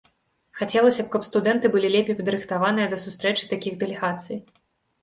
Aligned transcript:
Хацелася 0.61 1.01
б, 1.05 1.09
каб 1.15 1.27
студэнты 1.27 1.71
былі 1.75 1.91
лепей 1.97 2.19
падрыхтаваныя 2.23 2.87
да 2.95 3.03
сустрэчы 3.05 3.43
такіх 3.55 3.73
дэлегацый. 3.87 4.37